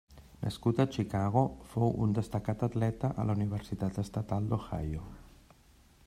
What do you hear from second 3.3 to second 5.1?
la Universitat Estatal d'Ohio.